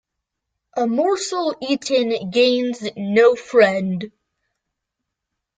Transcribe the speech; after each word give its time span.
A 0.75 0.87
morsel 0.87 1.55
eaten 1.61 2.31
gains 2.31 2.79
no 2.97 3.35
friend. 3.35 4.11